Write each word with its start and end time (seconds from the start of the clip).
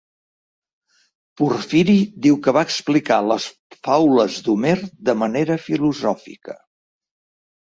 Porfiri 1.41 1.95
diu 2.27 2.39
que 2.47 2.53
va 2.57 2.63
explicar 2.69 3.19
les 3.33 3.45
faules 3.89 4.39
d'Homer 4.49 4.75
de 5.11 5.17
manera 5.21 5.59
filosòfica. 5.69 6.59